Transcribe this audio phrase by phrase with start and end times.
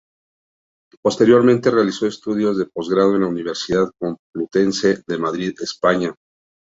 [1.03, 6.15] Posteriormente, realizó estudios de posgrado en la Universidad Complutense de Madrid, España.